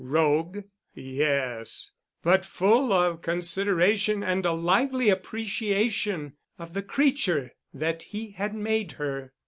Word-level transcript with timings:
Rogue? 0.03 0.63
Yes. 0.95 1.91
But 2.23 2.43
full 2.43 2.91
of 2.91 3.21
consideration 3.21 4.23
and 4.23 4.43
a 4.47 4.51
lively 4.51 5.09
appreciation 5.09 6.37
of 6.57 6.73
the 6.73 6.81
creature 6.81 7.51
that 7.71 8.01
he 8.01 8.31
had 8.31 8.55
made 8.55 8.93
her. 8.93 9.31